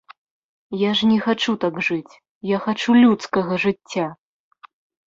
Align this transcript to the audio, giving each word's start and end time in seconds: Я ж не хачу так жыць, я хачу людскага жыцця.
Я 0.83 0.91
ж 0.99 1.09
не 1.11 1.17
хачу 1.25 1.55
так 1.65 1.77
жыць, 1.89 2.13
я 2.55 2.65
хачу 2.65 2.91
людскага 3.05 3.53
жыцця. 3.67 4.13